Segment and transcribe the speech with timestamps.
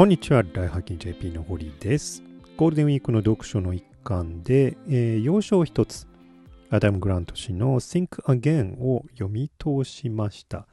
[0.00, 2.22] こんにちは、ライハキン JP の堀です。
[2.56, 6.08] ゴールデンウィークの読書の一環で、えー要所を一つ、
[6.70, 10.66] アダム・グラント氏の Think Again を読み通しました。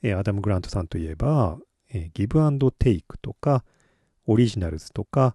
[0.00, 1.58] えーアダム・グラントさんといえば、
[1.92, 3.64] えー、Give and Take とか、
[4.26, 5.34] オリジナルズとか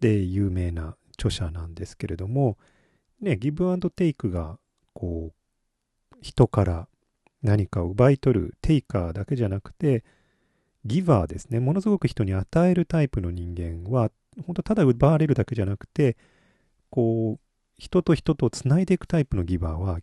[0.00, 2.56] で有名な著者なんですけれども、
[3.20, 4.58] ね、Give and Take が、
[4.94, 6.88] こう、人から
[7.42, 10.04] 何かを奪い取るテイカーだけじゃなくて、
[10.84, 11.60] ギバーですね。
[11.60, 14.10] ものすごく人に与えるタイプの人間は、
[14.46, 16.16] 本当ただ奪われるだけじゃなくて、
[16.90, 17.40] こう、
[17.78, 20.00] 人と人とつないでいくタイプのギバーは、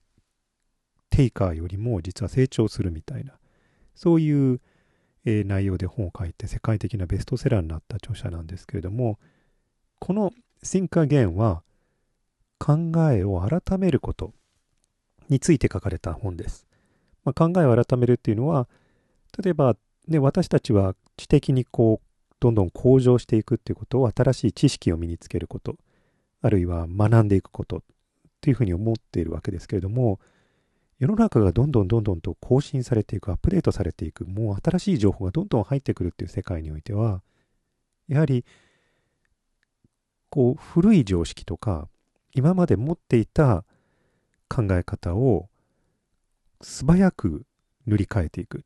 [1.09, 3.33] テイカーよりも実は成長するみたいな、
[3.95, 4.61] そういう、
[5.25, 9.19] えー内容で本を書いて世界的なベストセラーになった著者なんですけれども、
[9.99, 10.31] この
[10.63, 11.61] Think Again は
[12.57, 14.33] 考えを改めること
[15.27, 16.65] について書かれた本です。
[17.25, 18.67] まあ、考えを改めるっていうのは、
[19.43, 19.75] 例えば
[20.09, 25.75] で私たちは知的にこうどんどん向上していくっていうことを新しい知識を身につけること
[26.41, 27.81] あるいは学んでいくことっ
[28.41, 30.19] ていうふうに思っているわけですけれども
[30.97, 37.21] 世の中がどんどんどんどんと更新されていくアップデートされていくもう新しい情報がどんどん入ってくるっていう世界においては
[38.07, 38.43] やはり
[40.29, 41.87] こう古い常識とか
[42.33, 43.63] 今まで持っていた
[44.47, 45.49] 考え方を
[46.61, 47.45] 素早く
[47.85, 48.63] 塗り替えていく。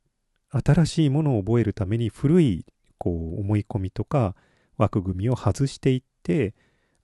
[0.63, 2.65] 新しいものを覚えるために古い
[2.97, 4.35] こう思い込みとか
[4.77, 6.53] 枠組みを外していって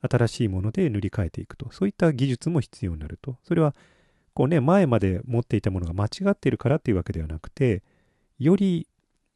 [0.01, 1.71] 新しいもので塗り替えていくと。
[1.71, 3.37] そういった技術も必要になると。
[3.43, 3.75] それは
[4.33, 7.83] こうね前まで持っていたものが間違っているからっていうわけではなくて
[8.37, 8.87] より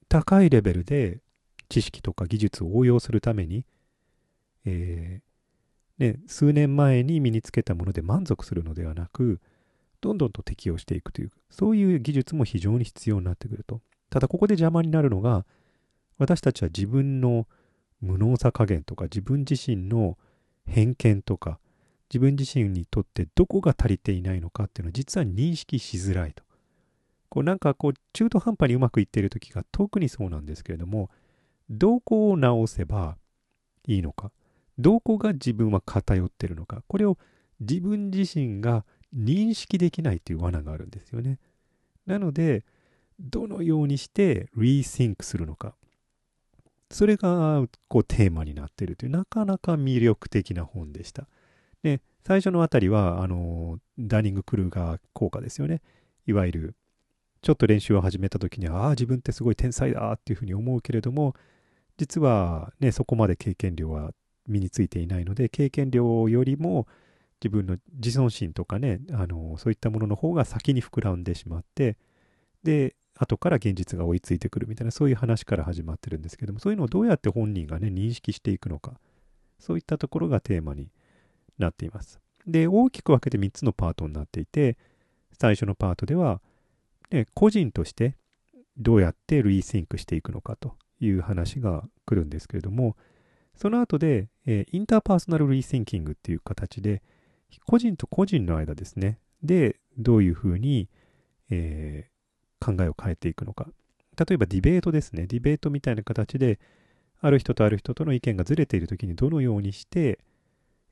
[0.07, 1.19] 高いレベルで
[1.67, 3.65] 知識とか技術を応用するために、
[4.65, 5.33] えー
[6.13, 9.41] ね、数年前に身につけたもので満足するのではなく
[10.01, 13.81] どんどんと適用していくというそういう技術も非常に必要になってくると。
[14.13, 15.43] ただここで邪魔になるのが
[16.19, 17.47] 私たちは自分の
[17.99, 20.19] 無能さ加減とか自分自身の
[20.67, 21.59] 偏見とか
[22.11, 26.43] 自分自身にとってどこが足りていないのかっていうのは実は認識しづらいと。
[27.29, 31.09] こうなんかこう中途半端にうまくいっている時が特にそうなんですけれども
[31.71, 33.17] どこを直せば
[33.87, 34.31] いいのか
[34.77, 37.17] どこが自分は偏ってるのかこれを
[37.59, 38.85] 自分自身が
[39.17, 41.39] 認識できないという罠があるんですよね。
[42.05, 42.63] なので
[43.19, 45.75] どのようにしてリーシンクするのか
[46.91, 51.27] それがこうテーマになっているというなかなか魅力的な本でした。
[51.81, 55.81] で最初のあたりはあのダーニング・クルーガー効果ですよね。
[56.27, 56.75] いわゆる
[57.41, 61.33] ちょっと練習を始めた時にはああ自分ってすごい天才だっていうふうに思うけれども
[61.97, 64.11] 実はねそこまで経験量は
[64.47, 66.87] 身についていないので経験量よりも
[67.43, 71.97] 自分の自尊心とかねあのそういったものの方が先に膨らんでしまって
[72.63, 78.93] で後から現実が追いついてくるみたいなそういう話から始まってるんですけどもそういうのをどうやって本人がね認識していくのか
[79.59, 80.89] そういったところがテーマに
[81.57, 82.19] なっています。
[82.45, 84.77] で大きく分けて3つのパートになっていて
[85.39, 86.41] 最初のパートでは、
[87.11, 88.17] ね、個人として
[88.77, 92.97] どうやってリーシンクしていくのかという話が来るんですけれども
[93.55, 97.01] その後で、えーインターパーソナルリーシンキングっていう形で
[97.67, 99.19] 個人と個人の間ですね。
[99.43, 100.89] でどういうふうに、
[101.49, 102.12] えー
[102.63, 103.67] 考えを変えていくのか。
[104.17, 105.25] 例えばディベートですね。
[105.27, 106.59] ディベートみたいな形で、
[107.19, 110.19] ある人とある人との意見がずれているときにどのようにして、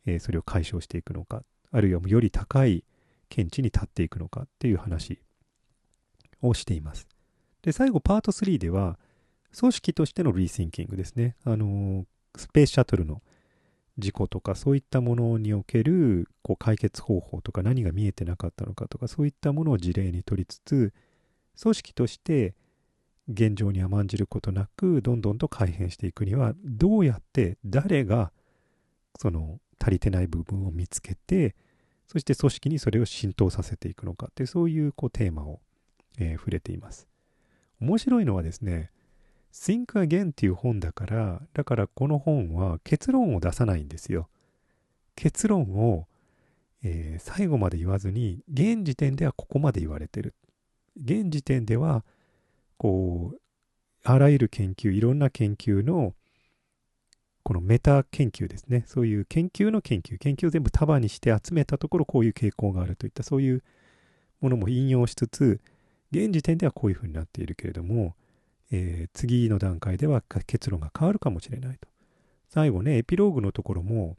[0.06, 2.84] えーそれを解消していくのか、あるいはより高い
[3.30, 5.22] 見地に立っていくのかっていう話
[6.42, 7.08] をしています。
[7.62, 8.98] で、最後パート3では、
[9.58, 11.36] 組織としてのリーシンキングですね。
[11.44, 12.06] あのー
[12.38, 13.22] スペースシャトルの
[13.98, 20.94] 事故とかそういったものにおけるこう解決方法とか何が見えてなかったのかとかそういったものを事例に取りつつ
[21.60, 22.54] 組織として
[23.28, 28.32] 現状に甘んじることなくどんどんと改変していくにはどうやって誰が
[29.20, 31.56] その足りてない部分を見つけて
[32.08, 35.62] そして組織にそれを浸透させていくのかってそういうこうテーマを、
[36.20, 37.08] えー触れています。
[37.80, 38.92] 面白いのはですね
[39.54, 44.28] Think Again っていう本だからだからこの本は結論を出さないんですよ。
[45.16, 46.08] 結論を、
[46.84, 50.34] えー最後まで言わずに現時点ではここまで言われてる。
[50.96, 52.04] 現時点では
[52.78, 53.40] こう
[54.04, 56.14] あらゆる研究いろんな研究の
[57.44, 58.84] このメタ研究ですね。
[58.88, 63.64] そういう研究の研究研究を全部束にして集めたところこういう傾向があるといったそういう
[64.42, 65.60] ものも引用しつつ
[66.12, 68.16] 現時点ではこういうふうになっているけれども、
[68.72, 71.88] えー次の段階では結論が変わるかもしれないと。
[72.50, 74.18] 最後ねエピローグのところも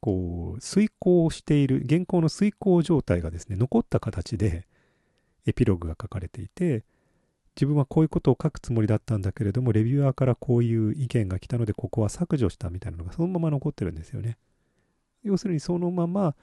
[0.00, 4.66] こう遂行している原稿の遂行状態がですね残った形で
[5.46, 6.84] エピローグが書かれていて
[7.56, 14.38] 自分はこういうことを書くつもりだったんだけれども、レビューアーからこういう意見が来たので、ここは削除したみたいなのがそのまま残ってるんですよね。
[15.22, 16.34] 要するにそのまま、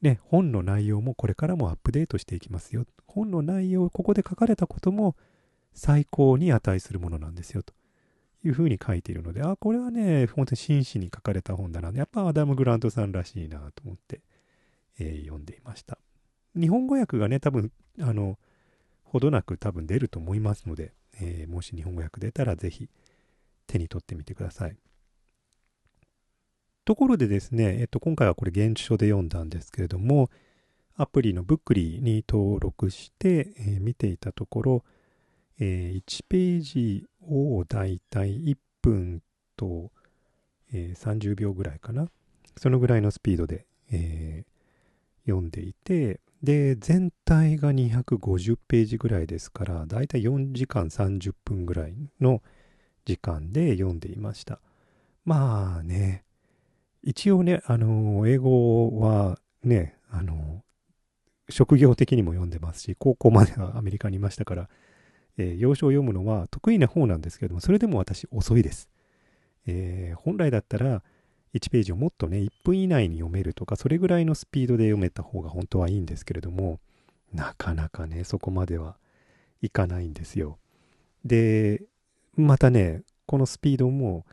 [0.00, 2.86] ね、本の内容もこれからもアップデートしていきますよ。
[3.06, 5.14] 本の内容、ここで書かれたことも
[5.74, 7.62] 最高に値するものなんですよ。
[7.62, 7.74] と
[8.42, 11.90] いうふうに書いているので、あ、これはね、本当に真摯に書かれた本だな。
[11.90, 14.22] やっぱアダム・グラントさんらしいなと思って、
[14.98, 15.98] えー、読んでいました。
[16.56, 18.38] 日本語訳がね、多分、あの、
[19.04, 22.88] ほどなく多分出ると思いますので、えー、もし日本語訳出たらぜひ
[23.66, 24.76] 手に取ってみてください。
[26.84, 30.30] ところでですね、えっと、今回はこれ現地書で読んだんですけれども、
[30.96, 34.84] アプリのブックリーに登録して、えー、見ていたところ、
[35.58, 39.22] えー、1ページをだいたい1分
[39.56, 39.90] と、
[40.72, 42.08] えー、30秒ぐらいかな。
[42.56, 52.42] そのぐらいのスピードで、えー、読んでいて、で、全体が250ページぐらいですから、だいたい4時間30分ぐらいの
[53.04, 54.60] 時間で読んでいました。
[55.24, 56.24] まあね、
[57.02, 60.62] 一応ね、あの、英語はね、あの、
[61.50, 64.68] 職業的にも読んでますし、高校まではアメリカにいましたから、
[65.36, 68.88] えー、要所を読むのは得意な方なんですけれども、それでも私遅いです。
[69.66, 71.02] えー、本来だったら
[71.54, 76.80] 1ページをもっとね、1分以内に読めるとか、それぐらいのスピードで読めた方が本当はいいんですけれども、
[77.32, 78.96] なかなかね、そこまでは
[79.62, 80.58] いかないんですよ。
[81.24, 81.82] で、
[82.36, 84.26] またね、このスピードも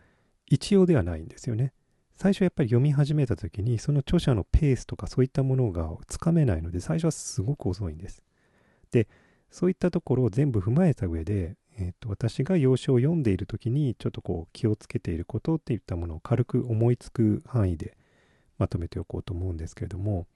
[0.47, 1.73] 一様ではないんですよね。
[2.13, 8.23] 最初やっぱり読み始めた時にその著者のペースとかそういったものがつかめないので最初はすごく遅いんです。
[8.91, 9.07] で、
[9.51, 17.95] そういったところを全部踏まえた上で、えーと、私が要所を読んでいる時にちょっとこう気をつけていることっていったものを軽く思いつく範囲で
[18.57, 20.27] まとめておこうと思うんですけれども、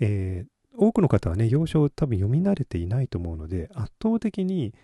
[0.00, 4.74] えー、多くの方はね要所を多分読み慣れていないと思うので圧倒的に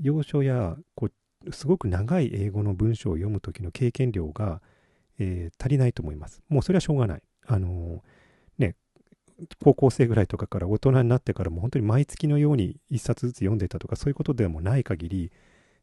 [0.00, 1.08] 要所やこ
[1.46, 4.60] うすごく長い英語の文章を読む時の経験量が、
[5.18, 6.42] えー、足りないと思います。
[6.48, 7.22] もうそれはしょうがない。
[7.46, 8.00] あのー、
[9.62, 15.32] 高校生ぐらいとかから大人になってからも本当に毎月のように一冊ずつ読んでたとかそういうことでもない限り、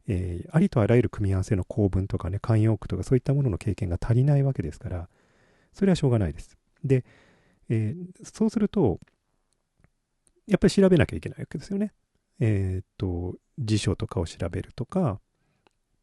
[0.08, 5.08] えー、ありとあらゆる組み合わせの構文とかね慣用句とかそういったものの経験が足りないわけですから
[5.74, 6.58] それはしょうがないです。
[6.84, 7.06] で、
[7.70, 9.00] えー、そうすると
[10.48, 11.94] やっぱり調べなきゃいけないわけですよね。
[12.40, 15.20] えっ、と辞書とかを調べるとか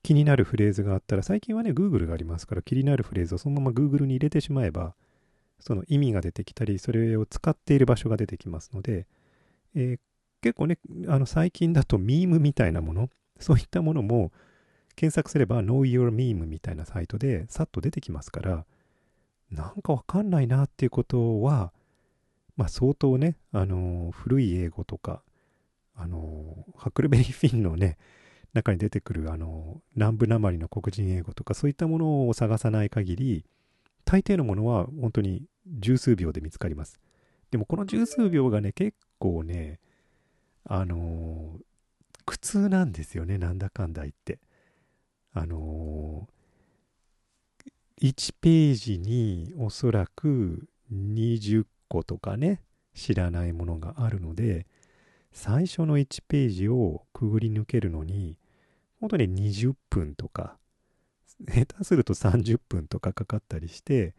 [0.03, 4.95] 気になるフレーズがあったら最近はね Google がありますから気になるフレーズをそのまま Google に入れてしまえば
[5.61, 9.07] その意味が出てきたり、それを使っている場所が出てきますので、
[9.75, 9.99] えー、
[10.43, 10.79] 結構ね、
[11.09, 14.33] あの最近だとミームみたいなもの、そういったものも
[14.97, 18.67] 検索すれば Know Your Meme みたいなサイトでさっと出てきますから、
[19.51, 21.73] なんかわかんないなっていうことは、
[22.57, 25.23] まあ相当ね、あのー、古い英語とか、
[25.95, 27.99] あのー、ハックルベリーフィンのね、
[28.53, 33.45] 中に出てくるあの南部なまりの黒人英語とかそういったものを探さない限り
[34.11, 36.99] 大抵のものは本当に十数秒で見つかります。
[37.53, 39.79] でもこの十数秒がね、結構ね、
[40.65, 41.63] あのー、
[42.27, 44.41] 苦痛なんですよね、なんだかんだ言って。
[45.33, 54.67] あのー、1ページにおそらく20個とかね、知らないものがあるので、
[55.31, 58.37] 最初の1ページをくぐり抜けるのに、
[58.99, 60.59] 本当に20分とか、
[61.49, 64.15] 下手すると30分とかかかったりして、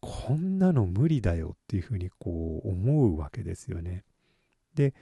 [0.00, 4.04] こんなの無理だよっていうふうにこう思うわけですよね。
[4.74, 4.94] で、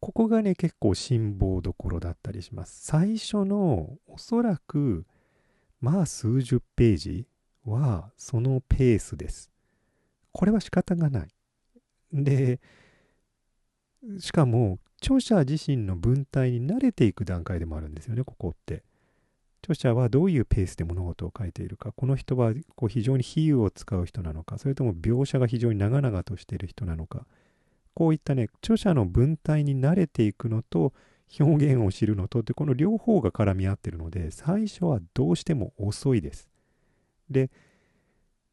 [0.00, 2.84] ここがね、結構辛抱どころだったりします。
[2.84, 5.06] 最初のおそらく、
[5.80, 7.26] まあ数十ページ
[7.64, 9.50] はそのペースです。
[10.32, 11.28] これは仕方がない。
[12.12, 12.60] で、
[14.18, 18.82] しかも著者自身の文体に慣れていく段階でもあるんですよね、ここって。
[19.62, 27.26] 著者はどういうペースで物事を書いているか、この人はこう非常に比喩を使う人なのか、それとも描写が非常に長々としている人なのか、
[27.94, 30.92] こういったね、著者の文体に慣れていくのと、
[31.40, 36.48] 表現を知るのとで、この両方が絡み合っているので、最初はどうしても遅いです。
[37.30, 37.50] で、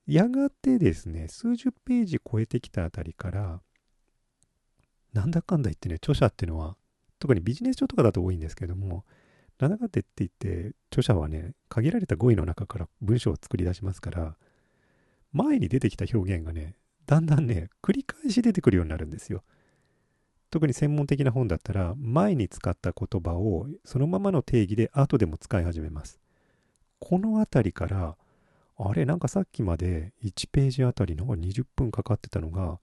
[0.07, 3.61] やがてですね、数十ページ超えてきたあたりから、
[5.13, 6.77] なんだかんだ言ってね、著者っていうのは、
[7.19, 9.03] 特にビジネス書とかだと多いんですけども、
[9.59, 14.37] なんだかって言って、著者はね、限られた語彙の中から文章を作り出しますから、
[15.33, 16.75] 前に出てきた表現がね、
[17.05, 19.43] だんだんね、繰り返し出てくるようになるんですよ。
[20.49, 26.19] 特に専門的な本だったら、前に使った言葉をそのままの定義で後でも使い始めます。
[26.99, 28.15] このあたりから、
[28.77, 32.79] あれ、なんかさっきまで1ページあたりの20分かかってたのが、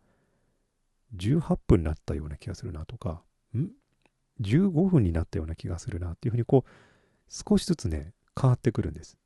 [1.16, 3.23] 18分になったような気がするなとか、
[3.56, 3.71] ん？
[4.40, 6.71] 15分になったような気がするなっていうふうにこう
[7.28, 9.16] 少しずつね変わってくるんです。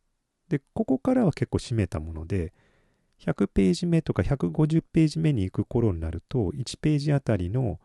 [0.49, 2.52] でここからは結構締めたもので
[3.21, 7.79] 100ページ目とか150ページ目に行く頃になると1ページあたりの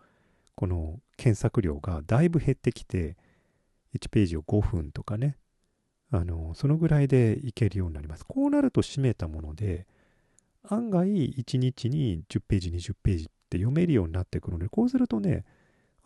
[0.56, 3.18] この検索量がだいぶ減ってきて
[3.96, 5.38] 1ページを5分とかね
[6.12, 8.26] あのそのぐらいでいけるようになります。
[8.26, 9.88] こうなると締めたもので
[10.64, 15.46] 案外1日に10ページ20ページって読めるようになってくるのでこうするとね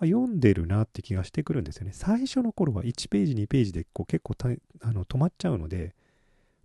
[0.05, 1.91] 読んでるなって気がしてくるんですよね。
[1.93, 4.35] 最初の頃は1ページ2ページでこう結構
[4.81, 5.93] あの止まっちゃうので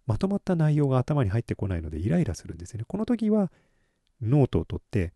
[0.06, 2.84] まとまった内容が頭に入ってこないのでイライラするんですよね。
[2.86, 3.50] この時は
[4.20, 5.12] ノートを取って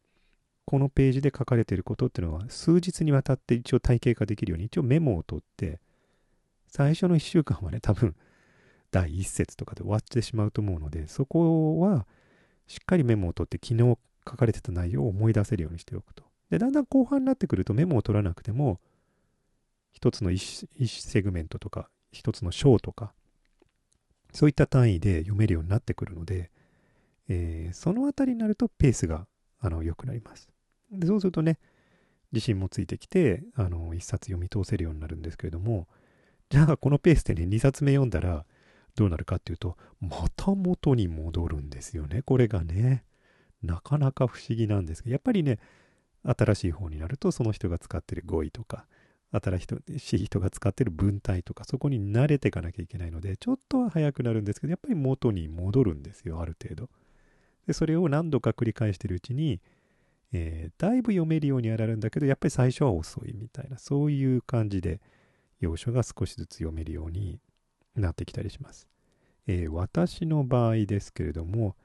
[0.64, 5.80] このページで書かれていることっていうのは数日にわたって一応体系化できるように一応メモを取って
[6.66, 8.14] 最初の1週間はね多分
[8.90, 12.06] 第1節とかで終わってしまうと思うのでそこは
[12.66, 13.98] しっかりメモを取って昨日
[14.28, 16.27] 書かれてた内容を思い出せるようにしておくと。
[16.50, 18.80] で、だんだん後半になってくるとメモを取らなくても、
[19.92, 23.12] 一つの1セグメントとか、一つの章とか、
[24.32, 26.50] そういった単位で読めるようになってくるので、
[27.28, 29.26] えー、そのあたりになるとペースが
[29.60, 30.48] あの良くなります。
[30.90, 31.58] でそうするとね、
[32.32, 35.88] 自信もついてきて、あの、一冊読み通せるようになるんですけれども、
[36.50, 38.44] じゃあこのペースでね、2冊目読んだら
[38.94, 43.04] どうなるかっていうと、また元に戻るんですよね、これがね。
[43.62, 45.58] なかなか不思議なんですけど、やっぱりね、
[46.24, 48.86] 新しい方になると、その人が使ってる語彙とか、
[49.30, 49.58] 新
[49.98, 56.90] しい人が使ってる文体とか、そこに慣れていかなきゃいけないので、ちょっとは早くなるんですけど、やっぱり元に戻るんですよ、ある程度。
[57.66, 59.60] で、それを何度か繰り返してるうちに、
[60.32, 65.00] えー、だいぶ読めるようにはなるんだけど、やっぱり最初は遅いみたいな、そういう感じで、
[65.60, 67.40] 要所が少しずつ読めるように
[67.96, 68.88] なってきたりします。
[69.46, 71.76] えー、私の場合ですけれども、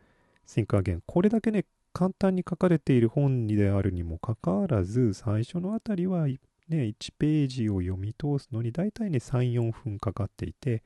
[0.48, 1.02] Think Again。
[1.06, 6.38] これだけね、簡単に書かれている本であるにもかかわらず、最初のあたりはね、
[6.70, 10.84] 1ページを読み通すのに大体ね、3、4分かかっていて、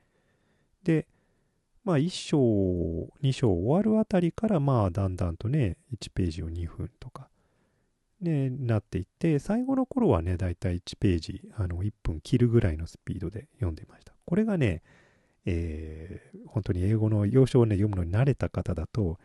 [0.84, 1.06] で、
[1.84, 2.38] まあ1章、
[3.22, 7.30] 2章終わるあたりからまあだんだんとね、1ページを2分とか、
[8.20, 14.12] ね、なっていって、最後の頃はね、だいたい1ページ、あの、1分切るぐらいのスピードで読んでました。
[14.24, 14.82] これがね、
[15.46, 19.18] えー、本当に英語の要所をね、読むのに慣れた方だと、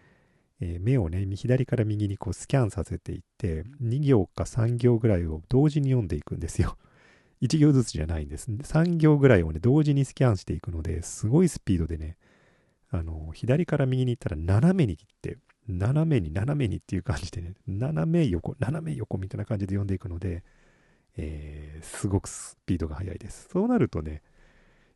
[0.65, 6.77] えー、目をね、左から右にこうスキャンさせていって、2行か3行ぐらいを同時に読んでいくんですよ。
[7.43, 8.49] 1行ずつじゃないんです。
[8.49, 12.15] 3行ぐらいをね、同時にスキャンしていくので、すごいスピードでね、
[12.89, 20.45] あの、左から右に行ったら斜めに切って、斜めに斜めにっていう感じでね、斜め横、斜め横みたいな感じで読んでいくので、
[21.17, 23.49] えー、すごくスピードが速いです。
[23.51, 24.21] そうなるとね、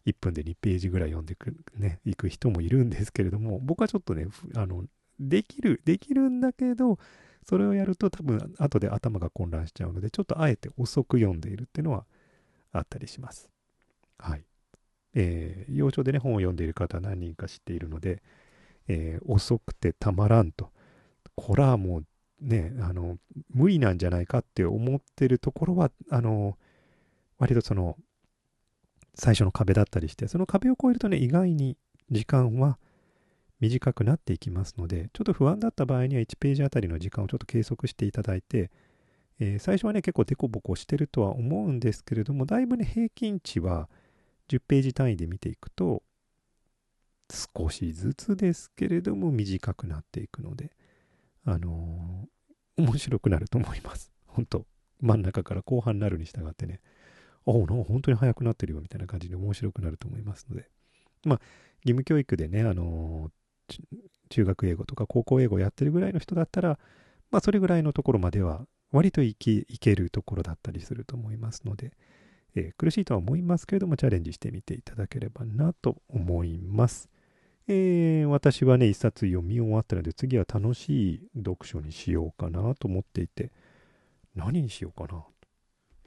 [0.06, 4.86] 1分で2ページぐらい読んでいく、ね、いく人もいるんですけれども、僕はちょっとね、あの、
[5.20, 7.00] できる、できるんだけど、
[7.44, 12.06] それをやると多分後で頭が混乱しちゃうので、ちょっとあえて遅く読んでいるっていうのは
[12.72, 13.50] あったりします。
[14.18, 14.44] はい。
[15.14, 18.22] えー、要所でね、本を読んでいる方何人か知っているので、
[18.88, 20.72] えー、遅くてたまらんと。
[21.36, 22.06] これはもう
[22.42, 23.18] ね、あの、
[23.54, 26.58] 無理なんじゃないかって思ってるところは、あの、
[27.38, 27.98] 割とその、
[29.16, 31.78] 最初の壁だったりして、その壁を越えるとね、意外に
[32.12, 32.78] 時間は
[33.60, 38.72] 短くなっていきますので、ちょっと不安だった場合には1ページあたりの時間をちょっと計測していただいて、
[39.40, 43.90] えー、最初はね、結構デコボコしてるとは思うんですけれども、だいぶね、平均値は
[44.50, 46.04] 10ページ単位で見ていくと、
[47.30, 50.72] 少しずつですけれども短くなっていくので、
[51.46, 54.12] あのー、面白くなると思います。
[54.28, 54.66] 本当
[55.02, 56.80] 真ん中から後半になるに従ってね、
[57.46, 60.70] おお、本当に速くなってるよみたいな感じで面白くなると思いますので、
[61.24, 61.42] まあ、
[61.84, 63.32] 義務教育でね、あの
[64.30, 66.80] 中学英語とか高校英語やってるぐらいの人だったら、
[67.32, 71.92] まあ、それぐらいのところまでは割といけいけるところだったりすると思いますので、
[72.56, 77.10] えー、苦しいとは思いますけれども、チャレンジしてみていただければなと思います。
[77.68, 83.52] えー、私はね、一冊読み終わったので、次は楽しい読書にしようかなと思っていて、
[84.36, 85.26] 何にしようかな。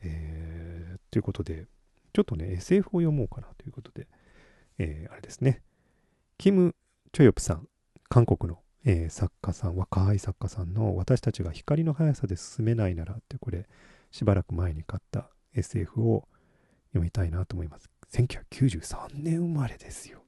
[0.02, 1.66] えー、ということで、
[2.12, 4.08] ちょっとね、SF を読もうかなということで、
[4.78, 5.62] えー、あれですね、
[6.38, 6.74] キム・
[7.12, 7.66] チョヨプさん、
[8.08, 13.68] 韓国の、えー、作家さん、若い作家さんの私たちが光の速さで進めないならってこれ、
[14.12, 16.28] しばらく前に買った SF を
[16.90, 17.90] 読みたいなと思います。
[18.12, 20.20] 1993年生まれですよ。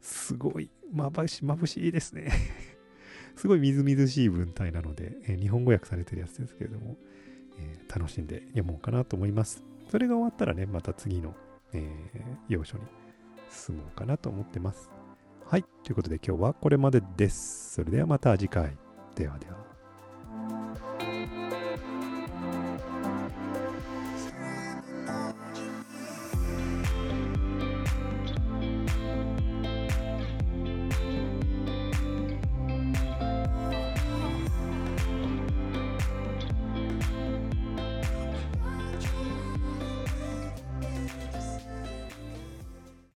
[0.00, 2.30] すごい、まぶし、眩しいですね
[3.34, 6.96] すごいみずみずしい文体なので、えー、日本語訳されてるやつですけれども、
[7.58, 9.64] えー、楽しんで読もうかなと思います。
[9.90, 11.34] それが終わったらね、また次の、
[11.72, 12.84] えー、要所に
[13.50, 14.88] 進もうかなと思ってます。
[15.46, 15.64] はい。
[15.82, 17.74] ということで今日はこれまでです。
[17.74, 18.76] それではまた次回。
[19.14, 19.73] ではでは。